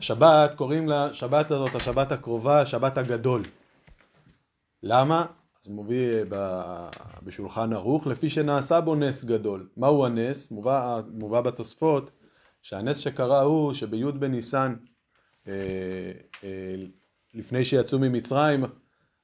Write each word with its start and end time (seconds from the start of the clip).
שבת, 0.00 0.54
קוראים 0.54 0.88
לשבת 0.88 1.50
הזאת, 1.50 1.74
השבת 1.74 2.12
הקרובה, 2.12 2.60
השבת 2.60 2.98
הגדול. 2.98 3.42
למה? 4.82 5.26
אז 5.62 5.68
מוביא 5.68 6.24
בשולחן 7.22 7.72
ערוך, 7.72 8.06
לפי 8.06 8.28
שנעשה 8.28 8.80
בו 8.80 8.94
נס 8.94 9.24
גדול. 9.24 9.68
מהו 9.76 10.06
הנס? 10.06 10.50
מובא, 10.50 11.00
מובא 11.12 11.40
בתוספות 11.40 12.10
שהנס 12.62 12.98
שקרה 12.98 13.40
הוא 13.40 13.72
שבי' 13.72 14.12
בניסן, 14.12 14.74
אה, 15.48 15.52
אה, 16.44 16.74
לפני 17.34 17.64
שיצאו 17.64 17.98
ממצרים, 17.98 18.64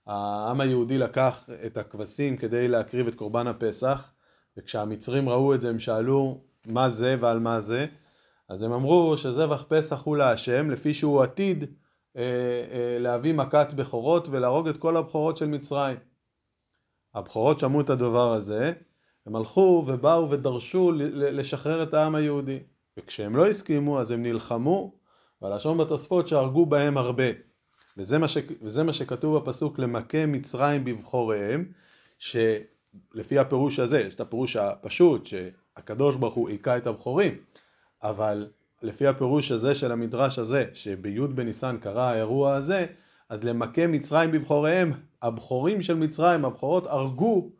העם 0.06 0.60
היהודי 0.60 0.98
לקח 0.98 1.48
את 1.66 1.76
הכבשים 1.76 2.36
כדי 2.36 2.68
להקריב 2.68 3.06
את 3.06 3.14
קורבן 3.14 3.46
הפסח, 3.46 4.10
וכשהמצרים 4.56 5.28
ראו 5.28 5.54
את 5.54 5.60
זה 5.60 5.70
הם 5.70 5.78
שאלו 5.78 6.40
מה 6.66 6.90
זה 6.90 7.16
ועל 7.20 7.38
מה 7.38 7.60
זה, 7.60 7.86
אז 8.48 8.62
הם 8.62 8.72
אמרו 8.72 9.16
שזבח 9.16 9.64
פסח 9.68 10.02
הוא 10.02 10.16
להשם, 10.16 10.70
לפי 10.70 10.94
שהוא 10.94 11.22
עתיד 11.22 11.64
אה, 12.16 12.22
אה, 12.72 12.98
להביא 12.98 13.34
מכת 13.34 13.72
בכורות 13.72 14.28
ולהרוג 14.28 14.68
את 14.68 14.76
כל 14.76 14.96
הבכורות 14.96 15.36
של 15.36 15.46
מצרים. 15.46 15.96
הבכורות 17.14 17.60
שמעו 17.60 17.80
את 17.80 17.90
הדבר 17.90 18.32
הזה, 18.32 18.72
הם 19.26 19.36
הלכו 19.36 19.84
ובאו 19.86 20.30
ודרשו 20.30 20.92
לשחרר 21.12 21.82
את 21.82 21.94
העם 21.94 22.14
היהודי. 22.14 22.58
וכשהם 22.96 23.36
לא 23.36 23.46
הסכימו 23.46 24.00
אז 24.00 24.10
הם 24.10 24.22
נלחמו, 24.22 24.92
והלשון 25.42 25.78
בתוספות 25.78 26.28
שהרגו 26.28 26.66
בהם 26.66 26.96
הרבה. 26.96 27.24
וזה 27.96 28.18
מה, 28.18 28.28
ש... 28.28 28.38
וזה 28.62 28.82
מה 28.82 28.92
שכתוב 28.92 29.38
בפסוק 29.38 29.78
למכה 29.78 30.26
מצרים 30.26 30.84
בבחוריהם, 30.84 31.72
שלפי 32.18 33.38
הפירוש 33.38 33.78
הזה, 33.78 34.00
יש 34.00 34.14
את 34.14 34.20
הפירוש 34.20 34.56
הפשוט, 34.56 35.26
שהקדוש 35.26 36.16
ברוך 36.16 36.34
הוא 36.34 36.48
היכה 36.48 36.76
את 36.76 36.86
הבכורים, 36.86 37.38
אבל 38.02 38.48
לפי 38.82 39.06
הפירוש 39.06 39.52
הזה 39.52 39.74
של 39.74 39.92
המדרש 39.92 40.38
הזה, 40.38 40.64
שבי' 40.74 41.20
בניסן 41.20 41.76
קרה 41.80 42.10
האירוע 42.10 42.54
הזה, 42.54 42.86
אז 43.28 43.44
למכה 43.44 43.86
מצרים 43.86 44.32
בבחוריהם, 44.32 44.92
הבכורים 45.22 45.82
של 45.82 45.94
מצרים, 45.94 46.44
הבכורות 46.44 46.86
הרגו 46.86 47.50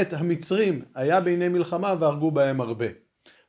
את 0.00 0.12
המצרים, 0.12 0.84
היה 0.94 1.20
בעיני 1.20 1.48
מלחמה 1.48 1.94
והרגו 2.00 2.30
בהם 2.30 2.60
הרבה. 2.60 2.86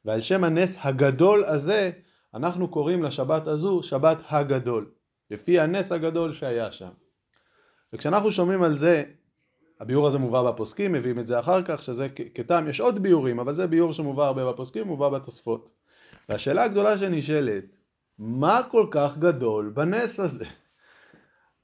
ועל 0.05 0.21
שם 0.21 0.43
הנס 0.43 0.77
הגדול 0.81 1.43
הזה, 1.43 1.91
אנחנו 2.33 2.67
קוראים 2.67 3.03
לשבת 3.03 3.47
הזו 3.47 3.83
שבת 3.83 4.23
הגדול, 4.29 4.91
לפי 5.31 5.59
הנס 5.59 5.91
הגדול 5.91 6.33
שהיה 6.33 6.71
שם. 6.71 6.89
וכשאנחנו 7.93 8.31
שומעים 8.31 8.63
על 8.63 8.75
זה, 8.75 9.03
הביאור 9.79 10.07
הזה 10.07 10.17
מובא 10.17 10.51
בפוסקים, 10.51 10.91
מביאים 10.91 11.19
את 11.19 11.27
זה 11.27 11.39
אחר 11.39 11.61
כך, 11.61 11.81
שזה 11.81 12.07
כטעם, 12.33 12.67
יש 12.67 12.79
עוד 12.81 13.03
ביאורים, 13.03 13.39
אבל 13.39 13.53
זה 13.53 13.67
ביאור 13.67 13.93
שמובא 13.93 14.25
הרבה 14.25 14.51
בפוסקים, 14.51 14.87
מובא 14.87 15.09
בתוספות. 15.09 15.78
והשאלה 16.29 16.63
הגדולה 16.63 16.97
שנשאלת, 16.97 17.77
מה 18.19 18.61
כל 18.71 18.87
כך 18.91 19.17
גדול 19.17 19.69
בנס 19.69 20.19
הזה? 20.19 20.45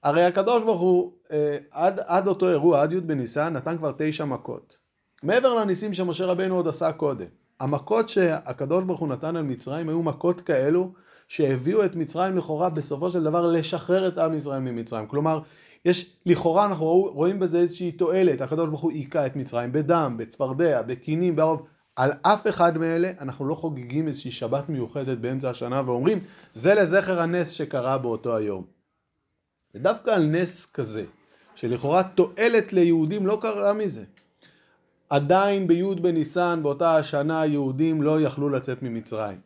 הרי 0.04 0.24
הקדוש 0.24 0.64
ברוך 0.64 0.82
הוא 0.82 1.14
אה, 1.32 1.58
עד, 1.72 2.00
עד 2.06 2.28
אותו 2.28 2.50
אירוע, 2.50 2.82
עד 2.82 2.92
י' 2.92 3.00
בניסן, 3.00 3.54
נתן 3.54 3.78
כבר 3.78 3.92
תשע 3.98 4.26
מכות. 4.26 4.78
מעבר 5.24 5.54
לניסים 5.54 5.94
שמשה 5.94 6.26
רבנו 6.26 6.56
עוד 6.56 6.68
עשה 6.68 6.92
קודם. 6.92 7.26
המכות 7.60 8.10
שהקדוש 8.10 8.84
ברוך 8.84 9.00
הוא 9.00 9.10
נתן 9.10 9.36
על 9.36 9.44
מצרים 9.44 9.90
היו 9.90 10.04
מכות 10.04 10.42
כאלו 10.42 10.94
שהביאו 11.28 11.86
את 11.86 11.96
מצרים 11.96 12.38
לכאורה 12.38 12.70
בסופו 12.70 13.12
של 13.12 13.24
דבר 13.24 13.48
לשחרר 13.52 14.08
את 14.08 14.18
עם 14.18 14.38
ישראל 14.38 14.60
ממצרים. 14.60 15.08
כלומר, 15.08 15.40
יש, 15.86 16.16
לכאורה 16.26 16.66
אנחנו 16.66 16.86
רואים 16.88 17.40
בזה 17.40 17.60
איזושהי 17.60 17.92
תועלת, 17.92 18.42
הקדוש 18.42 18.70
ברוך 18.70 18.82
הוא 18.82 18.92
היכה 18.92 19.26
את 19.26 19.36
מצרים 19.36 19.72
בדם, 19.72 20.16
בצפרדע, 20.18 20.82
בכינים, 20.82 21.36
בערוב. 21.36 21.66
על 21.96 22.12
אף 22.22 22.48
אחד 22.48 22.78
מאלה 22.78 23.12
אנחנו 23.22 23.46
לא 23.46 23.56
חוגגים 23.56 24.08
איזושהי 24.08 24.32
שבת 24.32 24.70
מיוחדת 24.70 25.18
באמצע 25.18 25.50
השנה 25.50 25.82
ואומרים 25.86 26.20
זה 26.54 26.76
לזכר 26.76 27.22
הנס 27.22 27.50
שקרה 27.50 27.98
באותו 27.98 28.38
היום. 28.38 28.66
ודווקא 29.76 30.10
על 30.10 30.26
נס 30.26 30.66
כזה, 30.66 31.06
שלכאורה 31.56 32.04
תועלת 32.04 32.74
ליהודים 32.74 33.28
לא 33.28 33.40
קרה 33.42 33.74
מזה. 33.74 34.04
עדיין 35.10 35.68
בי' 35.68 35.96
בניסן 35.96 36.60
באותה 36.64 36.98
השנה 36.98 37.42
היהודים 37.42 38.02
לא 38.02 38.22
יכלו 38.22 38.50
לצאת 38.50 38.84
ממצרים. 38.84 39.40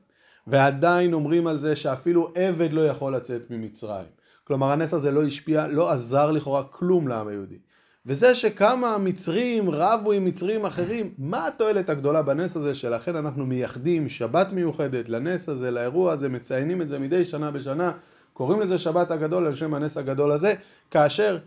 ועדיין 0.48 1.14
אומרים 1.14 1.48
על 1.48 1.58
זה 1.58 1.76
שאפילו 1.76 2.32
עבד 2.36 2.74
לא 2.74 2.88
יכול 2.88 3.16
לצאת 3.16 3.42
ממצרים. 3.52 4.08
כלומר 4.44 4.72
הנס 4.72 4.94
הזה 4.94 5.12
לא 5.12 5.24
השפיע, 5.24 5.68
לא 5.68 5.92
עזר 5.92 6.32
לכאורה 6.32 6.64
כלום 6.64 7.08
לעם 7.08 7.28
היהודי. 7.28 7.58
וזה 8.06 8.36
שכמה 8.36 8.98
מצרים 8.98 9.70
רבו 9.70 10.12
עם 10.12 10.26
מצרים 10.26 10.66
אחרים, 10.66 11.14
מה 11.18 11.48
התועלת 11.48 11.90
הגדולה 11.90 12.22
בנס 12.22 12.56
הזה 12.56 12.76
שלכן 12.76 13.16
אנחנו 13.16 13.46
מייחדים 13.46 14.10
שבת 14.10 14.52
מיוחדת 14.52 15.10
לנס 15.10 15.50
הזה, 15.50 15.72
לאירוע 15.72 16.12
הזה, 16.12 16.30
מציינים 16.30 16.82
את 16.82 16.90
זה 16.90 17.00
מדי 17.00 17.26
שנה 17.26 17.52
בשנה, 17.52 17.92
קוראים 18.34 18.62
לזה 18.62 18.78
שבת 18.78 19.12
הגדול 19.12 19.48
על 19.48 19.56
שם 19.56 19.74
הנס 19.74 19.98
הגדול 19.98 20.32
הזה, 20.32 20.54
כאשר 20.92 21.38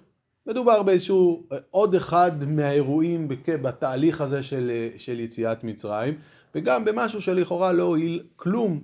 מדובר 0.46 0.82
באיזשהו 0.82 1.46
עוד 1.70 1.94
אחד 1.94 2.44
מהאירועים 2.44 3.28
בתהליך 3.46 4.20
הזה 4.20 4.42
של, 4.42 4.88
של 4.96 5.20
יציאת 5.20 5.64
מצרים, 5.64 6.14
וגם 6.54 6.84
במשהו 6.84 7.20
שלכאורה 7.20 7.72
לא 7.72 7.82
הועיל 7.82 8.22
כלום 8.36 8.80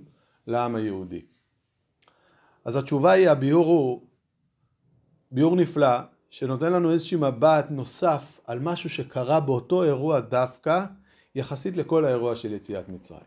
לעם 0.47 0.75
היהודי. 0.75 1.21
אז 2.65 2.75
התשובה 2.75 3.11
היא, 3.11 3.29
הביאור 3.29 3.65
הוא 3.65 4.01
ביאור 5.31 5.55
נפלא, 5.55 5.97
שנותן 6.29 6.73
לנו 6.73 6.91
איזשהו 6.91 7.19
מבט 7.19 7.65
נוסף 7.69 8.39
על 8.45 8.59
משהו 8.59 8.89
שקרה 8.89 9.39
באותו 9.39 9.83
אירוע 9.83 10.19
דווקא, 10.19 10.85
יחסית 11.35 11.77
לכל 11.77 12.05
האירוע 12.05 12.35
של 12.35 12.53
יציאת 12.53 12.89
מצרים. 12.89 13.21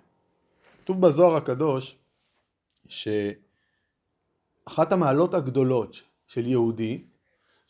כתוב 0.84 1.00
בזוהר 1.00 1.36
הקדוש, 1.36 1.96
שאחת 2.88 3.32
המעלות 4.92 5.34
הגדולות 5.34 6.02
של 6.26 6.46
יהודי, 6.46 7.04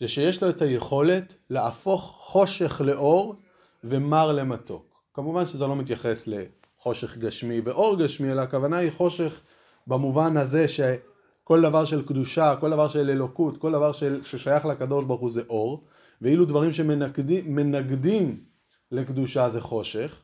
זה 0.00 0.08
שיש 0.08 0.42
לו 0.42 0.50
את 0.50 0.62
היכולת 0.62 1.34
להפוך 1.50 2.14
חושך 2.18 2.80
לאור 2.84 3.36
ומר 3.84 4.32
למתוק. 4.32 5.02
כמובן 5.14 5.46
שזה 5.46 5.66
לא 5.66 5.76
מתייחס 5.76 6.26
לחושך 6.26 7.16
גשמי 7.16 7.60
ואור 7.60 7.98
גשמי, 7.98 8.32
אלא 8.32 8.40
הכוונה 8.40 8.76
היא 8.76 8.92
חושך 8.92 9.40
במובן 9.86 10.36
הזה 10.36 10.68
שכל 11.42 11.62
דבר 11.62 11.84
של 11.84 12.06
קדושה, 12.06 12.56
כל 12.60 12.70
דבר 12.70 12.88
של 12.88 13.10
אלוקות, 13.10 13.56
כל 13.56 13.72
דבר 13.72 13.92
של, 13.92 14.22
ששייך 14.22 14.64
לקדוש 14.64 15.04
ברוך 15.04 15.20
הוא 15.20 15.30
זה 15.30 15.42
אור, 15.48 15.84
ואילו 16.20 16.44
דברים 16.44 16.72
שמנגדים 16.72 18.44
לקדושה 18.90 19.48
זה 19.48 19.60
חושך, 19.60 20.18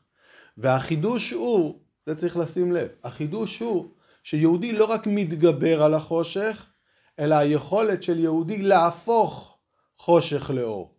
והחידוש 0.59 1.33
הוא, 1.33 1.79
זה 2.07 2.15
צריך 2.15 2.37
לשים 2.37 2.73
לב, 2.73 2.89
החידוש 3.05 3.61
הוא 3.61 3.89
שיהודי 4.23 4.73
לא 4.73 4.85
רק 4.85 5.07
מתגבר 5.07 5.83
על 5.83 5.95
החושך, 5.95 6.67
אלא 7.19 7.35
היכולת 7.35 8.03
של 8.03 8.19
יהודי 8.19 8.63
להפוך 8.63 9.59
חושך 9.99 10.51
לאור. 10.55 10.95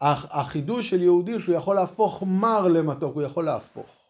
החידוש 0.00 0.90
של 0.90 1.02
יהודי 1.02 1.40
שהוא 1.40 1.54
יכול 1.54 1.76
להפוך 1.76 2.22
מר 2.26 2.68
למתוק, 2.68 3.14
הוא 3.14 3.22
יכול 3.22 3.44
להפוך. 3.44 4.01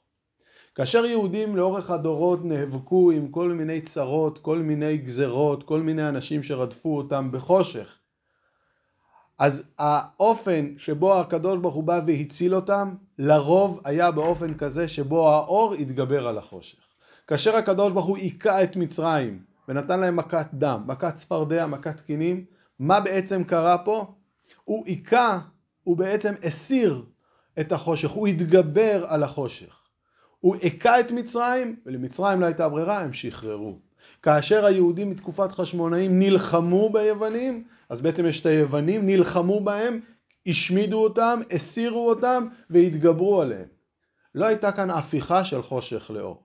כאשר 0.75 1.05
יהודים 1.05 1.57
לאורך 1.57 1.91
הדורות 1.91 2.45
נאבקו 2.45 3.11
עם 3.11 3.29
כל 3.29 3.49
מיני 3.49 3.81
צרות, 3.81 4.39
כל 4.39 4.59
מיני 4.59 4.97
גזרות, 4.97 5.63
כל 5.63 5.81
מיני 5.81 6.09
אנשים 6.09 6.43
שרדפו 6.43 6.97
אותם 6.97 7.29
בחושך, 7.33 7.99
אז 9.39 9.63
האופן 9.79 10.75
שבו 10.77 11.21
הקדוש 11.21 11.59
ברוך 11.59 11.75
הוא 11.75 11.85
בא 11.85 12.01
והציל 12.07 12.55
אותם, 12.55 12.95
לרוב 13.19 13.81
היה 13.85 14.11
באופן 14.11 14.55
כזה 14.55 14.89
שבו 14.89 15.29
האור 15.29 15.75
התגבר 15.75 16.29
על 16.29 16.39
החושך. 16.39 16.79
כאשר 17.27 17.57
הקדוש 17.57 17.93
ברוך 17.93 18.07
הוא 18.07 18.17
היכה 18.17 18.63
את 18.63 18.77
מצרים 18.77 19.43
ונתן 19.69 20.01
להם 20.01 20.17
מכת 20.17 20.47
דם, 20.55 20.83
מכת 20.87 21.17
צפרדע, 21.17 21.67
מכת 21.67 22.01
קינים, 22.01 22.45
מה 22.79 23.01
בעצם 23.01 23.45
קרה 23.45 23.79
פה? 23.79 24.15
הוא 24.65 24.87
היכה, 24.87 25.39
הוא 25.85 25.97
בעצם 25.97 26.35
הסיר 26.43 27.05
את 27.61 27.73
החושך, 27.73 28.11
הוא 28.11 28.29
התגבר 28.29 29.05
על 29.09 29.23
החושך. 29.23 29.82
הוא 30.43 30.57
היכה 30.63 31.01
את 31.01 31.11
מצרים, 31.11 31.77
ולמצרים 31.87 32.41
לא 32.41 32.47
הייתה 32.47 32.69
ברירה, 32.69 32.99
הם 32.99 33.13
שחררו. 33.13 33.79
כאשר 34.23 34.65
היהודים 34.65 35.11
מתקופת 35.11 35.53
חשמונאים 35.53 36.19
נלחמו 36.19 36.91
ביוונים, 36.93 37.65
אז 37.89 38.01
בעצם 38.01 38.27
יש 38.27 38.41
את 38.41 38.47
היוונים, 38.47 39.07
נלחמו 39.07 39.61
בהם, 39.61 40.01
השמידו 40.47 41.03
אותם, 41.03 41.41
הסירו 41.51 42.09
אותם 42.09 42.47
והתגברו 42.71 43.41
עליהם. 43.41 43.67
לא 44.35 44.47
הייתה 44.47 44.73
כאן 44.73 44.91
הפיכה 44.91 45.45
של 45.45 45.63
חושך 45.63 46.11
לאור. 46.11 46.43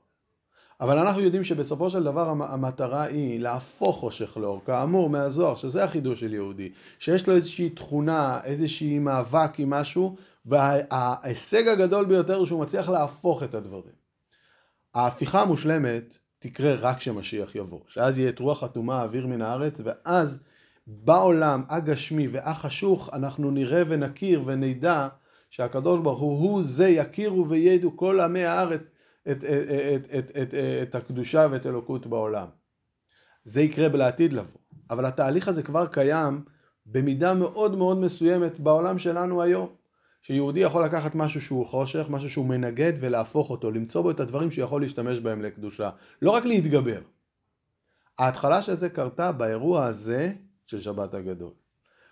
אבל 0.81 0.97
אנחנו 0.97 1.21
יודעים 1.21 1.43
שבסופו 1.43 1.89
של 1.89 2.03
דבר 2.03 2.29
המטרה 2.29 3.03
היא 3.03 3.39
להפוך 3.39 3.97
חושך 3.97 4.37
לאור, 4.37 4.61
כאמור 4.65 5.09
מהזוהר, 5.09 5.55
שזה 5.55 5.83
החידוש 5.83 6.19
של 6.19 6.33
יהודי, 6.33 6.69
שיש 6.99 7.27
לו 7.27 7.35
איזושהי 7.35 7.69
תכונה, 7.69 8.39
איזושהי 8.43 8.99
מאבק 8.99 9.59
עם 9.59 9.69
משהו, 9.69 10.15
וההישג 10.47 11.67
הגדול 11.67 12.05
ביותר 12.05 12.35
הוא 12.35 12.45
שהוא 12.45 12.61
מצליח 12.61 12.89
להפוך 12.89 13.43
את 13.43 13.55
הדברים. 13.55 13.93
ההפיכה 14.93 15.41
המושלמת 15.41 16.17
תקרה 16.39 16.75
רק 16.75 16.97
כשמשיח 16.97 17.55
יבוא, 17.55 17.79
שאז 17.87 18.19
יהיה 18.19 18.29
את 18.29 18.39
רוח 18.39 18.63
הטומאה 18.63 18.99
האוויר 19.01 19.27
מן 19.27 19.41
הארץ, 19.41 19.81
ואז 19.83 20.43
בעולם 20.87 21.63
הגשמי 21.69 22.27
והחשוך 22.27 23.09
אנחנו 23.13 23.51
נראה 23.51 23.83
ונכיר 23.87 24.41
ונדע 24.45 25.07
שהקדוש 25.49 25.99
ברוך 25.99 26.19
הוא 26.19 26.39
הוא 26.39 26.63
זה 26.63 26.87
יכירו 26.87 27.49
וידעו 27.49 27.97
כל 27.97 28.19
עמי 28.19 28.45
הארץ 28.45 28.89
את, 29.31 29.43
את, 29.43 29.43
את, 29.43 30.07
את, 30.17 30.31
את, 30.41 30.53
את 30.83 30.95
הקדושה 30.95 31.47
ואת 31.51 31.65
אלוקות 31.65 32.07
בעולם. 32.07 32.47
זה 33.43 33.61
יקרה 33.61 33.87
לעתיד 33.87 34.33
לבוא. 34.33 34.59
אבל 34.89 35.05
התהליך 35.05 35.47
הזה 35.47 35.63
כבר 35.63 35.87
קיים 35.87 36.43
במידה 36.85 37.33
מאוד 37.33 37.75
מאוד 37.75 37.97
מסוימת 37.97 38.59
בעולם 38.59 38.99
שלנו 38.99 39.41
היום. 39.41 39.67
שיהודי 40.21 40.59
יכול 40.59 40.83
לקחת 40.85 41.15
משהו 41.15 41.41
שהוא 41.41 41.65
חושך, 41.65 42.05
משהו 42.09 42.29
שהוא 42.29 42.45
מנגד 42.45 42.93
ולהפוך 42.99 43.49
אותו, 43.49 43.71
למצוא 43.71 44.01
בו 44.01 44.11
את 44.11 44.19
הדברים 44.19 44.51
שיכול 44.51 44.81
להשתמש 44.81 45.19
בהם 45.19 45.41
לקדושה. 45.41 45.89
לא 46.21 46.31
רק 46.31 46.45
להתגבר. 46.45 46.99
ההתחלה 48.19 48.61
של 48.61 48.75
זה 48.75 48.89
קרתה 48.89 49.31
באירוע 49.31 49.85
הזה 49.85 50.33
של 50.67 50.81
שבת 50.81 51.13
הגדול. 51.13 51.51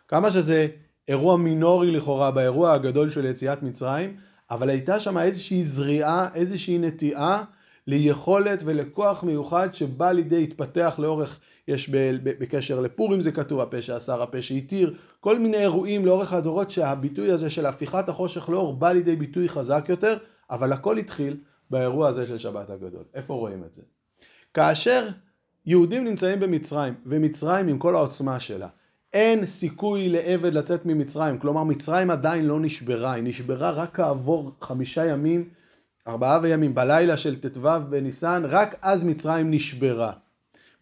כמה 0.07 0.31
שזה 0.31 0.68
אירוע 1.07 1.38
מינורי 1.38 1.92
לכאורה 1.92 2.31
באירוע 2.31 2.74
הגדול 2.74 3.10
של 3.10 3.25
יציאת 3.25 3.63
מצרים, 3.63 4.18
אבל 4.51 4.69
הייתה 4.69 5.00
שם 5.00 5.18
איזושהי 5.18 5.63
זריעה, 5.63 6.28
איזושהי 6.34 6.78
נטיעה 6.78 7.44
ליכולת 7.88 8.63
ולכוח 8.66 9.24
מיוחד 9.24 9.74
שבא 9.74 10.12
לידי 10.12 10.44
התפתח 10.44 10.96
לאורך, 11.00 11.40
יש 11.68 11.90
בקשר 12.24 12.82
לפורים 12.82 13.22
זה 13.22 13.32
כתוב, 13.32 13.60
הפה 13.60 13.82
שאסר, 13.82 14.22
הפה 14.22 14.42
שהתיר, 14.42 14.96
כל 15.20 15.40
מיני 15.40 15.58
אירועים 15.58 16.06
לאורך 16.06 16.34
הדורות 16.34 16.70
שהביטוי 16.70 17.32
הזה 17.32 17.50
של 17.50 17.66
הפיכת 17.66 18.10
החושך 18.10 18.50
לאור 18.50 18.74
בא 18.74 18.92
לידי 18.92 19.16
ביטוי 19.16 19.50
חזק 19.50 19.86
יותר, 19.90 20.18
אבל 20.50 20.74
הכל 20.74 20.98
התחיל 20.98 21.38
באירוע 21.70 22.08
הזה 22.08 22.28
של 22.28 22.38
שבת 22.38 22.70
הגדול. 22.70 23.04
איפה 23.14 23.34
רואים 23.34 23.64
את 23.64 23.74
זה? 23.74 23.82
כאשר 24.54 25.10
יהודים 25.66 26.04
נמצאים 26.04 26.40
במצרים, 26.40 26.94
ומצרים 27.06 27.68
עם 27.68 27.78
כל 27.78 27.96
העוצמה 27.96 28.40
שלה, 28.40 28.68
אין 29.14 29.46
סיכוי 29.46 30.10
לעבד 30.10 30.54
לצאת 30.54 30.86
ממצרים, 30.86 31.38
כלומר 31.38 31.64
מצרים 31.64 32.12
עדיין 32.12 32.46
לא 32.46 32.60
נשברה, 32.60 33.14
היא 33.14 33.24
נשברה 33.24 33.72
רק 33.72 33.96
כעבור 33.96 34.52
חמישה 34.62 35.06
ימים, 35.06 35.50
ארבעה 36.08 36.40
וימים, 36.42 36.76
בלילה 36.76 37.18
של 37.18 37.42
ט"ו 37.42 37.70
בניסן, 37.90 38.44
רק 38.46 38.76
אז 38.82 39.04
מצרים 39.04 39.52
נשברה. 39.52 40.12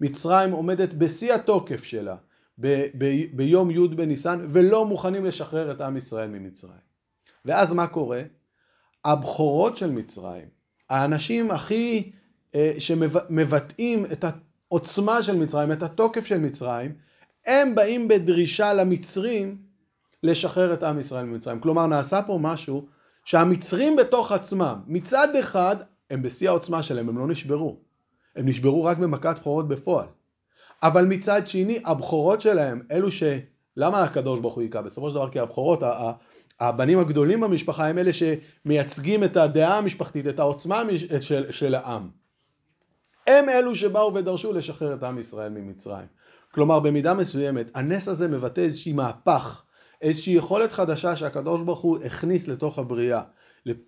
מצרים 0.01 0.51
עומדת 0.51 0.93
בשיא 0.93 1.33
התוקף 1.33 1.83
שלה 1.83 2.15
ב- 2.59 2.85
ב- 2.97 3.25
ביום 3.35 3.71
י' 3.71 3.87
בניסן 3.87 4.45
ולא 4.49 4.85
מוכנים 4.85 5.25
לשחרר 5.25 5.71
את 5.71 5.81
עם 5.81 5.97
ישראל 5.97 6.29
ממצרים. 6.29 6.93
ואז 7.45 7.73
מה 7.73 7.87
קורה? 7.87 8.21
הבכורות 9.05 9.77
של 9.77 9.91
מצרים, 9.91 10.47
האנשים 10.89 11.51
הכי 11.51 12.11
אה, 12.55 12.73
שמבטאים 12.79 14.05
את 14.05 14.25
העוצמה 14.69 15.21
של 15.21 15.35
מצרים, 15.35 15.71
את 15.71 15.83
התוקף 15.83 16.25
של 16.25 16.37
מצרים, 16.37 16.95
הם 17.45 17.75
באים 17.75 18.07
בדרישה 18.07 18.73
למצרים 18.73 19.57
לשחרר 20.23 20.73
את 20.73 20.83
עם 20.83 20.99
ישראל 20.99 21.25
ממצרים. 21.25 21.59
כלומר 21.59 21.87
נעשה 21.87 22.21
פה 22.21 22.39
משהו 22.41 22.85
שהמצרים 23.25 23.95
בתוך 23.95 24.31
עצמם, 24.31 24.75
מצד 24.87 25.35
אחד 25.35 25.75
הם 26.09 26.21
בשיא 26.21 26.49
העוצמה 26.49 26.83
שלהם, 26.83 27.09
הם 27.09 27.17
לא 27.17 27.27
נשברו. 27.27 27.82
הם 28.35 28.47
נשברו 28.47 28.83
רק 28.83 28.97
במכת 28.97 29.39
בכורות 29.39 29.68
בפועל. 29.68 30.07
אבל 30.83 31.06
מצד 31.06 31.47
שני 31.47 31.80
הבכורות 31.85 32.41
שלהם, 32.41 32.81
אלו 32.91 33.12
ש... 33.12 33.24
למה 33.77 34.03
הקדוש 34.03 34.39
ברוך 34.39 34.56
הוא 34.56 34.62
היכה? 34.62 34.81
בסופו 34.81 35.09
של 35.09 35.15
דבר 35.15 35.30
כי 35.30 35.39
הבכורות, 35.39 35.83
הבנים 36.59 37.00
הגדולים 37.00 37.41
במשפחה 37.41 37.88
הם 37.88 37.97
אלה 37.97 38.12
שמייצגים 38.13 39.24
את 39.24 39.38
הדעה 39.38 39.77
המשפחתית, 39.77 40.27
את 40.27 40.39
העוצמה 40.39 40.83
של, 41.21 41.51
של 41.51 41.75
העם. 41.75 42.09
הם 43.27 43.50
אלו 43.50 43.75
שבאו 43.75 44.13
ודרשו 44.13 44.53
לשחרר 44.53 44.94
את 44.94 45.03
עם 45.03 45.19
ישראל 45.19 45.50
ממצרים. 45.50 46.06
כלומר 46.53 46.79
במידה 46.79 47.13
מסוימת 47.13 47.71
הנס 47.75 48.07
הזה 48.07 48.27
מבטא 48.27 48.62
איזושהי 48.62 48.94
מהפך, 48.94 49.63
איזושהי 50.01 50.33
יכולת 50.33 50.71
חדשה 50.71 51.15
שהקדוש 51.15 51.62
ברוך 51.62 51.79
הוא 51.79 51.97
הכניס 52.06 52.47
לתוך 52.47 52.79
הבריאה, 52.79 53.21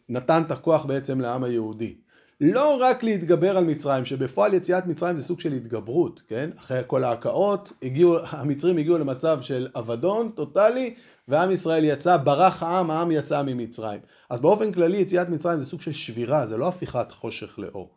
נתן 0.09 0.41
את 0.45 0.51
הכוח 0.51 0.85
בעצם 0.85 1.21
לעם 1.21 1.43
היהודי. 1.43 1.95
לא 2.41 2.77
רק 2.81 3.03
להתגבר 3.03 3.57
על 3.57 3.63
מצרים, 3.63 4.05
שבפועל 4.05 4.53
יציאת 4.53 4.85
מצרים 4.85 5.17
זה 5.17 5.23
סוג 5.23 5.39
של 5.39 5.53
התגברות, 5.53 6.21
כן? 6.27 6.49
אחרי 6.57 6.81
כל 6.87 7.03
ההקאות, 7.03 7.73
הגיעו, 7.83 8.17
המצרים 8.29 8.77
הגיעו 8.77 8.97
למצב 8.97 9.41
של 9.41 9.67
אבדון 9.75 10.29
טוטאלי, 10.29 10.95
ועם 11.27 11.51
ישראל 11.51 11.83
יצא, 11.83 12.17
ברח 12.17 12.63
העם, 12.63 12.91
העם 12.91 13.11
יצא 13.11 13.41
ממצרים. 13.41 13.99
אז 14.29 14.39
באופן 14.39 14.71
כללי 14.71 14.97
יציאת 14.97 15.29
מצרים 15.29 15.59
זה 15.59 15.65
סוג 15.65 15.81
של 15.81 15.91
שבירה, 15.91 16.47
זה 16.47 16.57
לא 16.57 16.67
הפיכת 16.67 17.11
חושך 17.11 17.59
לאור. 17.59 17.89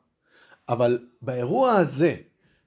אבל 0.69 0.99
באירוע 1.23 1.73
הזה, 1.73 2.15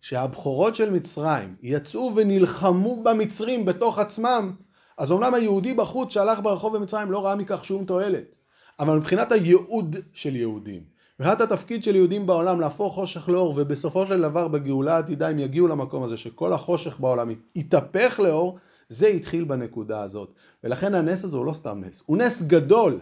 שהבכורות 0.02 0.76
של 0.76 0.90
מצרים 0.90 1.56
יצאו 1.62 2.12
ונלחמו 2.16 3.04
במצרים 3.04 3.66
בתוך 3.66 4.00
עצמם, 4.00 4.54
אז 4.98 5.12
אומנם 5.12 5.34
היהודי 5.34 5.74
בחוץ 5.74 6.14
שהלך 6.14 6.40
ברחוב 6.40 6.78
במצרים 6.78 7.12
לא 7.12 7.26
ראה 7.26 7.36
מכך 7.36 7.66
שום 7.66 7.86
תועלת, 7.86 8.36
אבל 8.80 8.98
מבחינת 8.98 9.32
הייעוד 9.32 9.96
של 10.14 10.36
יהודים, 10.36 10.91
מבחינת 11.22 11.42
התפקיד 11.42 11.84
של 11.84 11.96
יהודים 11.96 12.26
בעולם 12.26 12.62
להפוך 12.62 12.94
חושך 12.94 13.30
לאור 13.30 13.54
ובסופו 13.58 14.08
של 14.08 14.22
דבר 14.22 14.48
בגאולה 14.48 14.96
העתידה 14.96 15.30
הם 15.30 15.40
יגיעו 15.40 15.68
למקום 15.68 16.04
הזה 16.04 16.18
שכל 16.18 16.54
החושך 16.54 17.00
בעולם 17.00 17.32
יתהפך 17.56 18.20
לאור 18.24 18.58
זה 18.90 19.08
התחיל 19.08 19.44
בנקודה 19.44 20.02
הזאת. 20.02 20.34
ולכן 20.64 20.96
הנס 20.96 21.24
הזה 21.24 21.38
הוא 21.38 21.46
לא 21.46 21.54
סתם 21.54 21.82
נס 21.86 22.02
הוא 22.06 22.18
נס 22.18 22.42
גדול. 22.42 23.00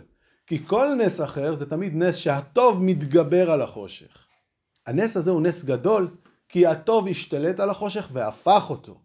כי 0.47 0.65
כל 0.67 0.87
נס 0.97 1.21
אחר 1.21 1.53
זה 1.53 1.69
תמיד 1.69 1.95
נס 1.95 2.15
שהטוב 2.15 2.83
מתגבר 2.83 3.51
על 3.51 3.61
החושך. 3.61 4.25
הנס 4.87 5.17
הזה 5.17 5.31
הוא 5.31 5.41
נס 5.41 5.63
גדול 5.63 6.07
כי 6.49 6.67
הטוב 6.67 7.07
השתלט 7.07 7.59
על 7.59 7.69
החושך 7.69 8.09
והפך 8.13 8.65
אותו. 8.69 9.01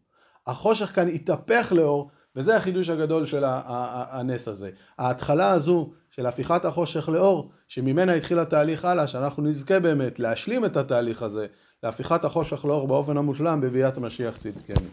החושך 0.46 0.94
כאן 0.94 1.08
התהפך 1.08 1.72
לאור 1.76 2.10
וזה 2.36 2.56
החידוש 2.56 2.88
הגדול 2.88 3.26
של 3.26 3.44
הנס 3.46 4.48
הזה. 4.48 4.70
ההתחלה 4.98 5.50
הזו 5.50 5.90
של 6.16 6.26
הפיכת 6.26 6.64
החושך 6.64 7.08
לאור, 7.08 7.50
שממנה 7.68 8.14
התחיל 8.14 8.38
התהליך 8.38 8.84
הלאה, 8.84 9.06
שאנחנו 9.06 9.42
נזכה 9.42 9.80
באמת 9.80 10.18
להשלים 10.18 10.64
את 10.64 10.76
התהליך 10.76 11.22
הזה, 11.22 11.46
להפיכת 11.82 12.24
החושך 12.24 12.64
לאור 12.64 12.88
באופן 12.88 13.16
המושלם 13.16 13.60
בביאת 13.60 13.96
המשיח 13.96 14.36
צדקנו. 14.36 14.86